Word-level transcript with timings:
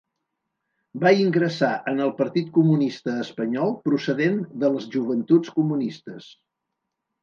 Va 1.03 1.11
ingressar 1.23 1.69
en 1.91 2.01
el 2.07 2.15
Partit 2.23 2.51
Comunista 2.57 3.15
Espanyol 3.27 3.79
procedent 3.87 4.43
de 4.65 4.75
les 4.77 4.93
Joventuts 4.99 5.57
Comunistes. 5.63 6.37